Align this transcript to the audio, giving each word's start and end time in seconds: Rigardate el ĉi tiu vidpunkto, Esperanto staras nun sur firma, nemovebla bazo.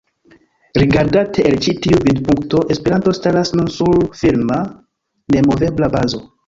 Rigardate 0.81 1.43
el 1.49 1.59
ĉi 1.65 1.75
tiu 1.87 2.01
vidpunkto, 2.07 2.63
Esperanto 2.77 3.15
staras 3.21 3.55
nun 3.59 3.71
sur 3.79 4.05
firma, 4.25 4.61
nemovebla 5.37 5.97
bazo. 5.99 6.29